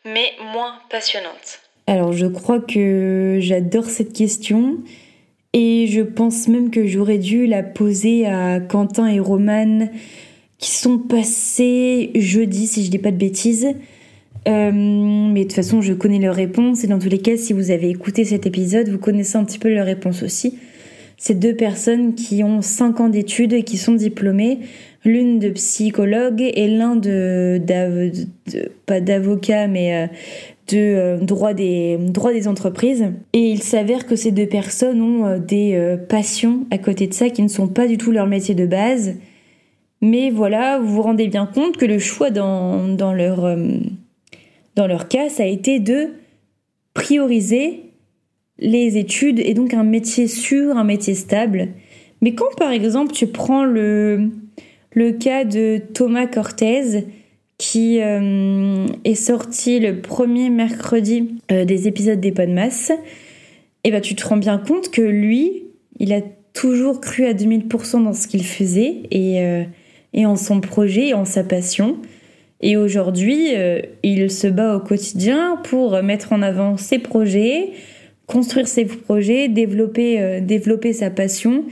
mais 0.05 0.33
moins 0.53 0.75
passionnante? 0.91 1.61
Alors 1.87 2.13
je 2.13 2.27
crois 2.27 2.59
que 2.59 3.37
j'adore 3.39 3.85
cette 3.85 4.13
question. 4.13 4.77
Et 5.53 5.87
je 5.87 6.01
pense 6.01 6.47
même 6.47 6.69
que 6.69 6.85
j'aurais 6.85 7.17
dû 7.17 7.47
la 7.47 7.63
poser 7.63 8.25
à 8.25 8.59
Quentin 8.59 9.07
et 9.07 9.19
Roman 9.19 9.89
qui 10.57 10.71
sont 10.71 10.97
passés 10.97 12.11
jeudi, 12.15 12.67
si 12.67 12.85
je 12.85 12.91
dis 12.91 12.97
pas 12.97 13.11
de 13.11 13.17
bêtises. 13.17 13.67
Euh, 14.47 14.71
mais 14.71 15.41
de 15.41 15.43
toute 15.43 15.53
façon, 15.53 15.81
je 15.81 15.93
connais 15.93 16.19
leur 16.19 16.35
réponse. 16.35 16.83
Et 16.83 16.87
dans 16.87 16.99
tous 16.99 17.09
les 17.09 17.19
cas, 17.19 17.37
si 17.37 17.53
vous 17.53 17.71
avez 17.71 17.89
écouté 17.89 18.23
cet 18.23 18.45
épisode, 18.45 18.89
vous 18.89 18.97
connaissez 18.97 19.37
un 19.37 19.43
petit 19.43 19.59
peu 19.59 19.73
leur 19.73 19.85
réponse 19.85 20.23
aussi. 20.23 20.57
C'est 21.17 21.37
deux 21.37 21.55
personnes 21.55 22.13
qui 22.13 22.43
ont 22.43 22.61
5 22.61 22.99
ans 22.99 23.09
d'études 23.09 23.53
et 23.53 23.63
qui 23.63 23.77
sont 23.77 23.93
diplômées. 23.93 24.59
L'une 25.03 25.39
de 25.39 25.49
psychologue 25.49 26.41
et 26.41 26.67
l'un 26.67 26.95
de, 26.95 27.59
pas 28.85 29.01
d'avocat, 29.01 29.67
mais 29.67 29.95
euh, 29.95 30.07
de 30.67 30.77
euh, 30.77 31.17
droit, 31.17 31.53
des, 31.53 31.97
des 31.97 32.47
entreprises. 32.47 33.05
Et 33.33 33.51
il 33.51 33.63
s'avère 33.63 34.05
que 34.05 34.15
ces 34.15 34.31
deux 34.31 34.45
personnes 34.45 35.01
ont 35.01 35.25
euh, 35.25 35.39
des 35.39 35.75
euh, 35.75 35.97
passions 35.97 36.65
à 36.71 36.77
côté 36.77 37.07
de 37.07 37.13
ça 37.13 37.29
qui 37.29 37.41
ne 37.41 37.47
sont 37.47 37.67
pas 37.67 37.87
du 37.87 37.97
tout 37.97 38.11
leur 38.11 38.27
métier 38.27 38.55
de 38.55 38.65
base. 38.65 39.15
Mais 40.01 40.29
voilà, 40.29 40.79
vous 40.79 40.93
vous 40.93 41.01
rendez 41.01 41.27
bien 41.27 41.45
compte 41.45 41.77
que 41.77 41.85
le 41.85 41.99
choix 41.99 42.29
dans, 42.29 42.87
dans, 42.87 43.13
leur, 43.13 43.57
dans 44.75 44.85
leur 44.85 45.07
cas, 45.07 45.27
ça 45.27 45.41
a 45.41 45.47
été 45.47 45.79
de 45.79 46.09
prioriser 46.93 47.87
les 48.59 48.97
études 48.97 49.39
et 49.39 49.55
donc 49.55 49.73
un 49.73 49.83
métier 49.83 50.27
sûr, 50.27 50.77
un 50.77 50.83
métier 50.83 51.15
stable. 51.15 51.69
Mais 52.21 52.35
quand 52.35 52.55
par 52.57 52.71
exemple 52.71 53.11
tu 53.11 53.25
prends 53.27 53.65
le, 53.65 54.29
le 54.91 55.11
cas 55.11 55.45
de 55.45 55.81
Thomas 55.93 56.27
Cortez, 56.27 57.05
qui 57.57 58.01
euh, 58.01 58.85
est 59.03 59.15
sorti 59.15 59.79
le 59.79 59.99
premier 60.01 60.49
mercredi 60.49 61.39
euh, 61.51 61.65
des 61.65 61.87
épisodes 61.87 62.19
des 62.19 62.31
Podmas, 62.31 62.91
et 63.83 63.91
ben 63.91 64.01
tu 64.01 64.15
te 64.15 64.27
rends 64.27 64.37
bien 64.37 64.57
compte 64.57 64.91
que 64.91 65.01
lui, 65.01 65.63
il 65.99 66.13
a 66.13 66.21
toujours 66.53 67.01
cru 67.01 67.25
à 67.25 67.33
2000% 67.33 68.03
dans 68.03 68.13
ce 68.13 68.27
qu'il 68.27 68.43
faisait 68.43 69.03
et, 69.11 69.41
euh, 69.41 69.63
en 70.15 70.35
son 70.35 70.61
projet 70.61 71.09
et 71.09 71.13
en 71.13 71.25
sa 71.25 71.43
passion. 71.43 71.97
Et 72.59 72.75
aujourd'hui, 72.75 73.53
il 74.01 74.31
se 74.31 74.47
bat 74.47 74.75
au 74.75 74.79
quotidien 74.79 75.59
pour 75.63 76.01
mettre 76.01 76.33
en 76.33 76.41
avant 76.41 76.75
ses 76.75 76.97
projets, 76.97 77.69
construire 78.25 78.67
ses 78.67 78.85
projets, 78.85 79.47
développer, 79.47 80.41
développer 80.41 80.91
sa 80.91 81.11
passion. 81.11 81.65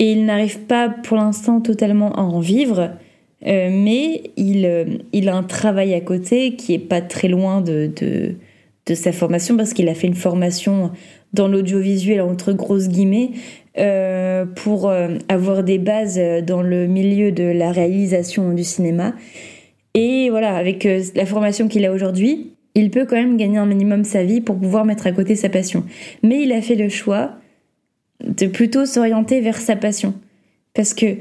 Et 0.00 0.10
il 0.10 0.24
n'arrive 0.24 0.58
pas 0.62 0.88
pour 0.88 1.16
l'instant 1.16 1.60
totalement 1.60 2.12
à 2.16 2.22
en 2.22 2.40
vivre. 2.40 2.90
Euh, 3.46 3.70
mais 3.72 4.30
il, 4.36 4.66
euh, 4.66 4.84
il 5.12 5.28
a 5.28 5.36
un 5.36 5.42
travail 5.42 5.94
à 5.94 6.00
côté 6.00 6.56
qui 6.56 6.74
est 6.74 6.78
pas 6.78 7.00
très 7.00 7.28
loin 7.28 7.60
de 7.62 7.94
sa 8.92 9.12
formation 9.12 9.56
parce 9.56 9.72
qu'il 9.72 9.88
a 9.88 9.94
fait 9.94 10.08
une 10.08 10.14
formation 10.14 10.90
dans 11.32 11.46
l'audiovisuel 11.46 12.20
entre 12.20 12.52
grosses 12.52 12.88
guillemets 12.88 13.30
euh, 13.78 14.44
pour 14.44 14.92
avoir 15.28 15.62
des 15.62 15.78
bases 15.78 16.20
dans 16.44 16.60
le 16.60 16.88
milieu 16.88 17.30
de 17.30 17.44
la 17.44 17.70
réalisation 17.70 18.52
du 18.52 18.64
cinéma. 18.64 19.14
Et 19.94 20.28
voilà, 20.30 20.56
avec 20.56 20.86
la 21.14 21.26
formation 21.26 21.68
qu'il 21.68 21.84
a 21.84 21.92
aujourd'hui, 21.92 22.52
il 22.74 22.90
peut 22.90 23.06
quand 23.06 23.16
même 23.16 23.36
gagner 23.36 23.58
un 23.58 23.66
minimum 23.66 24.02
sa 24.02 24.24
vie 24.24 24.40
pour 24.40 24.58
pouvoir 24.58 24.84
mettre 24.84 25.06
à 25.06 25.12
côté 25.12 25.36
sa 25.36 25.48
passion. 25.48 25.84
Mais 26.24 26.42
il 26.42 26.52
a 26.52 26.60
fait 26.60 26.76
le 26.76 26.88
choix 26.88 27.32
de 28.24 28.46
plutôt 28.46 28.86
s'orienter 28.86 29.40
vers 29.40 29.60
sa 29.60 29.76
passion. 29.76 30.14
Parce 30.74 30.94
que 30.94 31.16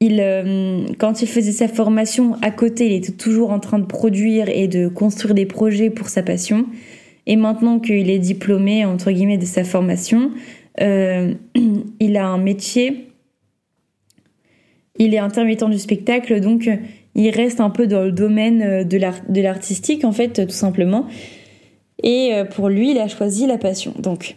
il, 0.00 0.20
euh, 0.20 0.86
quand 0.98 1.22
il 1.22 1.28
faisait 1.28 1.52
sa 1.52 1.68
formation 1.68 2.36
à 2.42 2.50
côté, 2.50 2.86
il 2.86 2.92
était 2.92 3.12
toujours 3.12 3.50
en 3.50 3.60
train 3.60 3.78
de 3.78 3.86
produire 3.86 4.48
et 4.48 4.68
de 4.68 4.88
construire 4.88 5.34
des 5.34 5.46
projets 5.46 5.90
pour 5.90 6.08
sa 6.08 6.22
passion. 6.22 6.66
Et 7.26 7.36
maintenant 7.36 7.78
qu'il 7.80 8.10
est 8.10 8.18
diplômé, 8.18 8.84
entre 8.84 9.10
guillemets, 9.10 9.38
de 9.38 9.46
sa 9.46 9.64
formation, 9.64 10.30
euh, 10.80 11.34
il 12.00 12.16
a 12.16 12.26
un 12.26 12.38
métier. 12.38 13.08
Il 14.98 15.14
est 15.14 15.18
intermittent 15.18 15.68
du 15.68 15.78
spectacle, 15.78 16.40
donc 16.40 16.70
il 17.14 17.30
reste 17.30 17.60
un 17.60 17.70
peu 17.70 17.86
dans 17.86 18.02
le 18.02 18.12
domaine 18.12 18.84
de 18.84 19.40
l'artistique, 19.40 20.04
en 20.04 20.12
fait, 20.12 20.46
tout 20.46 20.54
simplement. 20.54 21.06
Et 22.02 22.34
euh, 22.34 22.44
pour 22.44 22.68
lui, 22.68 22.92
il 22.92 22.98
a 22.98 23.08
choisi 23.08 23.46
la 23.46 23.58
passion. 23.58 23.94
Donc, 23.98 24.36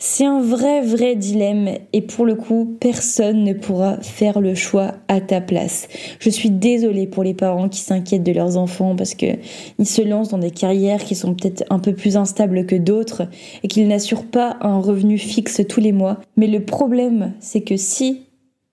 c'est 0.00 0.24
un 0.24 0.40
vrai, 0.40 0.80
vrai 0.80 1.16
dilemme 1.16 1.70
et 1.92 2.02
pour 2.02 2.24
le 2.24 2.36
coup, 2.36 2.76
personne 2.80 3.42
ne 3.42 3.52
pourra 3.52 4.00
faire 4.00 4.40
le 4.40 4.54
choix 4.54 4.94
à 5.08 5.20
ta 5.20 5.40
place. 5.40 5.88
Je 6.20 6.30
suis 6.30 6.50
désolée 6.50 7.08
pour 7.08 7.24
les 7.24 7.34
parents 7.34 7.68
qui 7.68 7.80
s'inquiètent 7.80 8.22
de 8.22 8.30
leurs 8.32 8.56
enfants 8.56 8.94
parce 8.94 9.14
que 9.14 9.26
ils 9.80 9.88
se 9.88 10.02
lancent 10.02 10.28
dans 10.28 10.38
des 10.38 10.52
carrières 10.52 11.02
qui 11.02 11.16
sont 11.16 11.34
peut-être 11.34 11.64
un 11.68 11.80
peu 11.80 11.94
plus 11.94 12.16
instables 12.16 12.64
que 12.64 12.76
d'autres 12.76 13.24
et 13.64 13.68
qu'ils 13.68 13.88
n'assurent 13.88 14.26
pas 14.26 14.56
un 14.60 14.78
revenu 14.78 15.18
fixe 15.18 15.62
tous 15.68 15.80
les 15.80 15.92
mois. 15.92 16.20
Mais 16.36 16.46
le 16.46 16.64
problème, 16.64 17.32
c'est 17.40 17.62
que 17.62 17.76
si 17.76 18.22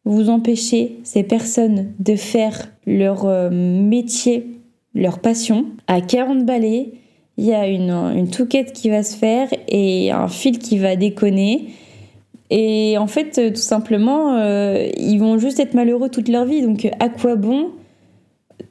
vous 0.05 0.29
empêchez 0.29 1.00
ces 1.03 1.24
personnes 1.24 1.94
de 1.98 2.15
faire 2.15 2.72
leur 2.86 3.25
euh, 3.25 3.50
métier, 3.50 4.62
leur 4.94 5.17
passion, 5.17 5.65
à 5.88 6.01
40 6.01 6.46
balais, 6.46 6.94
il 7.38 7.46
y 7.46 7.54
a 7.54 7.68
une, 7.68 7.92
une 7.92 8.30
touquette 8.30 8.72
qui 8.74 8.89
va 8.89 9.04
se 9.04 9.15
faire 9.15 9.50
et 9.68 10.12
un 10.12 10.27
fil 10.27 10.60
qui 10.60 10.77
va 10.77 10.96
déconner. 10.96 11.70
Et 12.50 12.98
en 12.98 13.08
fait, 13.08 13.54
tout 13.54 13.62
simplement, 13.62 14.38
euh, 14.38 14.88
ils 14.98 15.18
vont 15.18 15.38
juste 15.38 15.60
être 15.60 15.74
malheureux 15.74 16.10
toute 16.10 16.30
leur 16.30 16.46
vie. 16.46 16.62
Donc, 16.62 16.88
à 17.00 17.10
quoi 17.10 17.36
bon, 17.36 17.72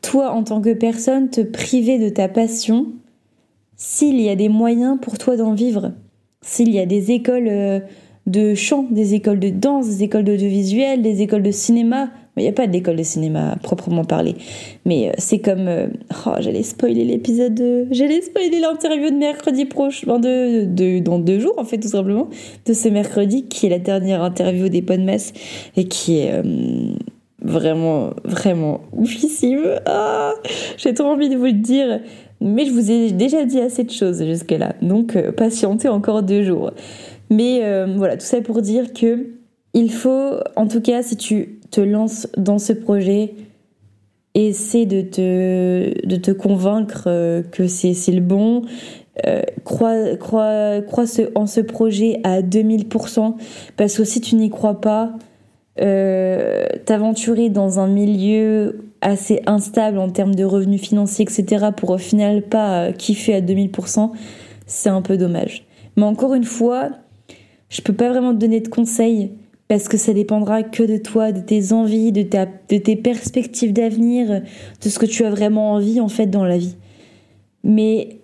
toi, 0.00 0.30
en 0.30 0.44
tant 0.44 0.60
que 0.60 0.72
personne, 0.72 1.28
te 1.28 1.40
priver 1.40 1.98
de 1.98 2.08
ta 2.08 2.28
passion 2.28 2.86
s'il 3.76 4.20
y 4.20 4.28
a 4.28 4.36
des 4.36 4.48
moyens 4.48 4.98
pour 5.00 5.18
toi 5.18 5.36
d'en 5.36 5.52
vivre? 5.52 5.92
S'il 6.40 6.72
y 6.72 6.78
a 6.78 6.86
des 6.86 7.10
écoles 7.10 7.48
euh, 7.48 7.80
de 8.26 8.54
chant, 8.54 8.86
des 8.90 9.14
écoles 9.14 9.40
de 9.40 9.50
danse, 9.50 9.86
des 9.88 10.04
écoles 10.04 10.24
d'audiovisuel, 10.24 11.02
des 11.02 11.22
écoles 11.22 11.42
de 11.42 11.50
cinéma 11.50 12.10
il 12.36 12.42
n'y 12.42 12.48
a 12.48 12.52
pas 12.52 12.66
d'école 12.66 12.96
de 12.96 13.02
cinéma 13.04 13.56
proprement 13.62 14.04
parlé. 14.04 14.34
Mais 14.84 15.08
euh, 15.08 15.12
c'est 15.18 15.38
comme. 15.38 15.68
Euh, 15.68 15.86
oh, 16.26 16.32
j'allais 16.40 16.64
spoiler 16.64 17.04
l'épisode. 17.04 17.54
De... 17.54 17.86
J'allais 17.92 18.22
spoiler 18.22 18.58
l'interview 18.58 19.10
de 19.10 19.16
mercredi 19.16 19.66
prochain. 19.66 20.18
De, 20.18 20.64
de, 20.64 20.98
dans 20.98 21.20
deux 21.20 21.38
jours, 21.38 21.54
en 21.58 21.64
fait, 21.64 21.78
tout 21.78 21.88
simplement. 21.88 22.28
De 22.66 22.72
ce 22.72 22.88
mercredi, 22.88 23.46
qui 23.46 23.66
est 23.66 23.68
la 23.68 23.78
dernière 23.78 24.22
interview 24.22 24.68
des 24.68 24.82
messes. 24.98 25.32
Et 25.76 25.86
qui 25.86 26.18
est. 26.18 26.32
Euh, 26.32 26.94
vraiment, 27.40 28.10
vraiment 28.24 28.80
oufissime. 28.92 29.78
Ah, 29.86 30.32
J'ai 30.76 30.94
trop 30.94 31.08
envie 31.08 31.28
de 31.28 31.36
vous 31.36 31.44
le 31.44 31.52
dire. 31.52 32.00
Mais 32.40 32.66
je 32.66 32.72
vous 32.72 32.90
ai 32.90 33.12
déjà 33.12 33.44
dit 33.44 33.60
assez 33.60 33.84
de 33.84 33.90
choses 33.90 34.24
jusque-là. 34.24 34.74
Donc, 34.82 35.16
patientez 35.32 35.88
encore 35.88 36.22
deux 36.22 36.42
jours. 36.42 36.72
Mais 37.30 37.60
voilà, 37.96 38.16
tout 38.16 38.26
ça 38.26 38.40
pour 38.40 38.60
dire 38.60 38.92
que 38.92 39.34
il 39.74 39.90
faut, 39.92 40.30
en 40.54 40.68
tout 40.68 40.80
cas, 40.80 41.02
si 41.02 41.16
tu 41.16 41.53
te 41.70 41.80
lances 41.80 42.28
dans 42.36 42.58
ce 42.58 42.72
projet, 42.72 43.34
essaie 44.34 44.86
de 44.86 45.00
te, 45.00 46.06
de 46.06 46.16
te 46.16 46.30
convaincre 46.30 47.04
euh, 47.06 47.42
que 47.42 47.66
c'est 47.66 47.94
le 48.08 48.20
bon. 48.20 48.62
Euh, 49.26 49.42
crois, 49.64 50.16
crois, 50.16 50.80
crois 50.82 51.04
en 51.36 51.46
ce 51.46 51.60
projet 51.60 52.20
à 52.24 52.42
2000%, 52.42 53.34
parce 53.76 53.96
que 53.96 54.04
si 54.04 54.20
tu 54.20 54.34
n'y 54.34 54.50
crois 54.50 54.80
pas, 54.80 55.12
euh, 55.80 56.66
t'aventurer 56.84 57.48
dans 57.48 57.78
un 57.78 57.86
milieu 57.86 58.80
assez 59.00 59.40
instable 59.46 59.98
en 59.98 60.10
termes 60.10 60.34
de 60.34 60.44
revenus 60.44 60.80
financiers, 60.80 61.24
etc., 61.24 61.66
pour 61.76 61.90
au 61.90 61.98
final 61.98 62.42
pas 62.42 62.92
kiffer 62.92 63.34
à 63.34 63.40
2000%, 63.40 64.10
c'est 64.66 64.88
un 64.88 65.02
peu 65.02 65.16
dommage. 65.16 65.64
Mais 65.96 66.04
encore 66.04 66.34
une 66.34 66.44
fois, 66.44 66.90
je 67.68 67.82
peux 67.82 67.92
pas 67.92 68.08
vraiment 68.08 68.32
te 68.32 68.38
donner 68.38 68.60
de 68.60 68.68
conseils 68.68 69.30
parce 69.68 69.88
que 69.88 69.96
ça 69.96 70.12
dépendra 70.12 70.62
que 70.62 70.82
de 70.82 70.98
toi, 70.98 71.32
de 71.32 71.40
tes 71.40 71.72
envies, 71.72 72.12
de, 72.12 72.22
tes 72.22 72.96
perspectives 72.96 73.72
d'avenir, 73.72 74.42
de 74.82 74.88
ce 74.88 74.98
que 74.98 75.06
tu 75.06 75.24
as 75.24 75.30
vraiment 75.30 75.72
envie 75.72 76.00
en 76.00 76.08
fait 76.08 76.26
dans 76.26 76.44
la 76.44 76.58
vie. 76.58 76.76
Mais 77.62 78.18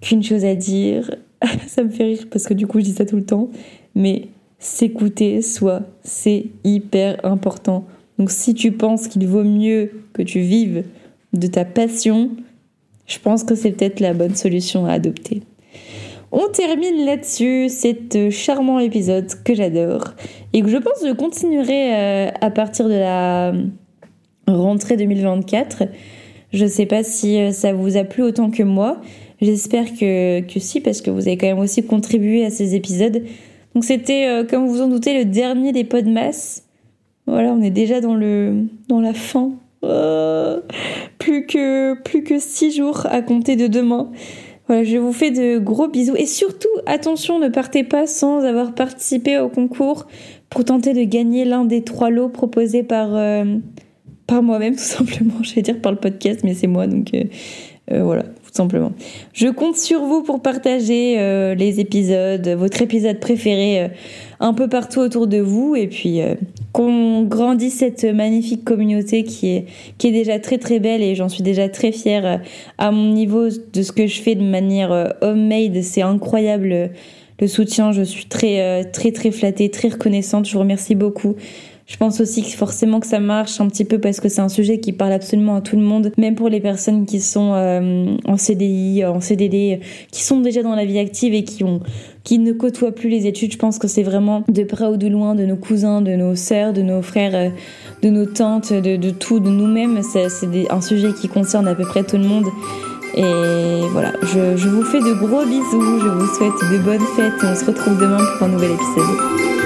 qu'une 0.00 0.22
chose 0.22 0.44
à 0.44 0.54
dire, 0.54 1.14
ça 1.66 1.84
me 1.84 1.90
fait 1.90 2.04
rire 2.04 2.26
parce 2.30 2.46
que 2.46 2.54
du 2.54 2.66
coup 2.66 2.80
je 2.80 2.84
dis 2.86 2.92
ça 2.92 3.04
tout 3.04 3.16
le 3.16 3.24
temps, 3.24 3.50
mais 3.94 4.28
s'écouter 4.58 5.42
soi, 5.42 5.82
c'est 6.02 6.46
hyper 6.64 7.24
important. 7.24 7.84
Donc 8.18 8.30
si 8.30 8.54
tu 8.54 8.72
penses 8.72 9.08
qu'il 9.08 9.26
vaut 9.26 9.44
mieux 9.44 9.90
que 10.12 10.22
tu 10.22 10.40
vives 10.40 10.84
de 11.32 11.46
ta 11.46 11.64
passion, 11.64 12.30
je 13.06 13.18
pense 13.18 13.44
que 13.44 13.54
c'est 13.54 13.72
peut-être 13.72 14.00
la 14.00 14.14
bonne 14.14 14.34
solution 14.34 14.86
à 14.86 14.92
adopter. 14.92 15.42
On 16.32 16.48
termine 16.48 17.04
là-dessus 17.04 17.68
cet 17.68 18.30
charmant 18.30 18.78
épisode 18.78 19.26
que 19.44 19.52
j'adore 19.52 20.14
et 20.52 20.62
que 20.62 20.68
je 20.68 20.76
pense 20.76 21.04
je 21.04 21.12
continuerai 21.12 21.94
euh, 21.94 22.30
à 22.40 22.50
partir 22.50 22.88
de 22.88 22.94
la 22.94 23.52
rentrée 24.46 24.96
2024. 24.96 25.84
Je 26.52 26.66
sais 26.66 26.86
pas 26.86 27.02
si 27.02 27.40
euh, 27.40 27.50
ça 27.50 27.72
vous 27.72 27.96
a 27.96 28.04
plu 28.04 28.22
autant 28.22 28.50
que 28.50 28.62
moi. 28.62 29.00
J'espère 29.40 29.86
que, 29.86 30.40
que 30.42 30.60
si, 30.60 30.80
parce 30.80 31.00
que 31.00 31.10
vous 31.10 31.26
avez 31.26 31.36
quand 31.36 31.48
même 31.48 31.58
aussi 31.58 31.84
contribué 31.84 32.44
à 32.44 32.50
ces 32.50 32.76
épisodes. 32.76 33.24
Donc 33.74 33.84
c'était, 33.84 34.28
euh, 34.28 34.44
comme 34.44 34.68
vous 34.68 34.82
en 34.82 34.86
doutez, 34.86 35.18
le 35.18 35.24
dernier 35.24 35.72
des 35.72 35.84
Podmas. 35.84 36.62
Voilà, 37.26 37.52
on 37.52 37.60
est 37.60 37.70
déjà 37.70 38.00
dans, 38.00 38.14
le, 38.14 38.66
dans 38.88 39.00
la 39.00 39.14
fin. 39.14 39.50
plus, 41.18 41.46
que, 41.46 42.00
plus 42.02 42.22
que 42.22 42.38
six 42.38 42.70
jours 42.70 43.06
à 43.10 43.20
compter 43.20 43.56
de 43.56 43.66
demain. 43.66 44.12
Voilà, 44.70 44.84
je 44.84 44.98
vous 44.98 45.12
fais 45.12 45.32
de 45.32 45.58
gros 45.58 45.88
bisous 45.88 46.14
et 46.14 46.26
surtout 46.26 46.68
attention, 46.86 47.40
ne 47.40 47.48
partez 47.48 47.82
pas 47.82 48.06
sans 48.06 48.44
avoir 48.44 48.72
participé 48.72 49.36
au 49.36 49.48
concours 49.48 50.06
pour 50.48 50.64
tenter 50.64 50.92
de 50.92 51.02
gagner 51.02 51.44
l'un 51.44 51.64
des 51.64 51.82
trois 51.82 52.08
lots 52.08 52.28
proposés 52.28 52.84
par 52.84 53.16
euh, 53.16 53.44
moi-même 54.30 54.74
tout 54.76 54.78
simplement. 54.78 55.42
Je 55.42 55.56
vais 55.56 55.62
dire 55.62 55.80
par 55.80 55.90
le 55.90 55.98
podcast, 55.98 56.42
mais 56.44 56.54
c'est 56.54 56.68
moi 56.68 56.86
donc 56.86 57.12
euh, 57.14 57.24
euh, 57.90 58.04
voilà 58.04 58.22
tout 58.50 58.56
simplement. 58.56 58.92
Je 59.32 59.48
compte 59.48 59.76
sur 59.76 60.00
vous 60.02 60.22
pour 60.22 60.42
partager 60.42 61.54
les 61.54 61.80
épisodes, 61.80 62.48
votre 62.48 62.82
épisode 62.82 63.20
préféré 63.20 63.90
un 64.40 64.54
peu 64.54 64.68
partout 64.68 65.00
autour 65.00 65.26
de 65.26 65.38
vous 65.38 65.76
et 65.76 65.86
puis 65.86 66.22
euh, 66.22 66.34
qu'on 66.72 67.24
grandisse 67.24 67.76
cette 67.76 68.04
magnifique 68.04 68.64
communauté 68.64 69.22
qui 69.22 69.48
est, 69.48 69.66
qui 69.98 70.08
est 70.08 70.12
déjà 70.12 70.38
très 70.38 70.56
très 70.56 70.80
belle 70.80 71.02
et 71.02 71.14
j'en 71.14 71.28
suis 71.28 71.42
déjà 71.42 71.68
très 71.68 71.92
fière 71.92 72.26
euh, 72.26 72.36
à 72.78 72.90
mon 72.90 73.12
niveau 73.12 73.48
de 73.48 73.82
ce 73.82 73.92
que 73.92 74.06
je 74.06 74.20
fais 74.20 74.34
de 74.34 74.42
manière 74.42 74.92
euh, 74.92 75.08
homemade. 75.20 75.82
C'est 75.82 76.00
incroyable 76.00 76.90
le 77.38 77.46
soutien. 77.46 77.92
Je 77.92 78.02
suis 78.02 78.26
très 78.26 78.84
très 78.90 79.12
très 79.12 79.30
flattée, 79.30 79.70
très 79.70 79.88
reconnaissante. 79.88 80.46
Je 80.46 80.54
vous 80.54 80.60
remercie 80.60 80.94
beaucoup. 80.94 81.36
Je 81.90 81.96
pense 81.96 82.20
aussi 82.20 82.42
que 82.42 82.48
forcément 82.50 83.00
que 83.00 83.06
ça 83.08 83.18
marche 83.18 83.60
un 83.60 83.66
petit 83.66 83.84
peu 83.84 83.98
parce 83.98 84.20
que 84.20 84.28
c'est 84.28 84.40
un 84.40 84.48
sujet 84.48 84.78
qui 84.78 84.92
parle 84.92 85.12
absolument 85.12 85.56
à 85.56 85.60
tout 85.60 85.74
le 85.74 85.82
monde, 85.82 86.12
même 86.18 86.36
pour 86.36 86.48
les 86.48 86.60
personnes 86.60 87.04
qui 87.04 87.20
sont 87.20 87.52
euh, 87.54 88.14
en 88.26 88.36
CDI, 88.36 89.04
en 89.04 89.20
CDD, 89.20 89.80
qui 90.12 90.22
sont 90.22 90.38
déjà 90.38 90.62
dans 90.62 90.76
la 90.76 90.84
vie 90.84 91.00
active 91.00 91.34
et 91.34 91.42
qui 91.42 91.64
ont 91.64 91.80
qui 92.22 92.38
ne 92.38 92.52
côtoient 92.52 92.92
plus 92.92 93.08
les 93.08 93.26
études. 93.26 93.52
Je 93.52 93.58
pense 93.58 93.80
que 93.80 93.88
c'est 93.88 94.04
vraiment 94.04 94.44
de 94.46 94.62
près 94.62 94.86
ou 94.86 94.98
de 94.98 95.08
loin 95.08 95.34
de 95.34 95.44
nos 95.44 95.56
cousins, 95.56 96.00
de 96.00 96.12
nos 96.12 96.36
sœurs, 96.36 96.72
de 96.72 96.82
nos 96.82 97.02
frères, 97.02 97.34
euh, 97.34 97.48
de 98.02 98.08
nos 98.08 98.26
tantes, 98.26 98.72
de, 98.72 98.94
de 98.94 99.10
tout, 99.10 99.40
de 99.40 99.50
nous-mêmes. 99.50 100.00
C'est 100.02 100.28
un 100.70 100.80
sujet 100.80 101.12
qui 101.12 101.26
concerne 101.26 101.66
à 101.66 101.74
peu 101.74 101.84
près 101.84 102.04
tout 102.04 102.18
le 102.18 102.24
monde. 102.24 102.46
Et 103.16 103.80
voilà, 103.90 104.12
je, 104.22 104.56
je 104.56 104.68
vous 104.68 104.84
fais 104.84 105.00
de 105.00 105.12
gros 105.14 105.44
bisous, 105.44 105.98
je 105.98 106.08
vous 106.08 106.34
souhaite 106.36 106.72
de 106.72 106.78
bonnes 106.78 107.00
fêtes 107.16 107.42
et 107.42 107.46
on 107.46 107.56
se 107.56 107.64
retrouve 107.64 107.98
demain 107.98 108.24
pour 108.38 108.46
un 108.46 108.50
nouvel 108.50 108.70
épisode. 108.70 109.59